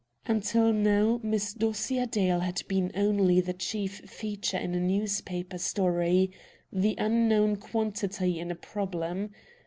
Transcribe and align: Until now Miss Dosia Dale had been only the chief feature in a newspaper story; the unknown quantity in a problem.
Until 0.25 0.73
now 0.73 1.19
Miss 1.21 1.53
Dosia 1.53 2.07
Dale 2.07 2.39
had 2.39 2.63
been 2.67 2.91
only 2.95 3.39
the 3.39 3.53
chief 3.53 3.99
feature 4.09 4.57
in 4.57 4.73
a 4.73 4.79
newspaper 4.79 5.59
story; 5.59 6.31
the 6.73 6.95
unknown 6.97 7.57
quantity 7.57 8.39
in 8.39 8.49
a 8.49 8.55
problem. 8.55 9.29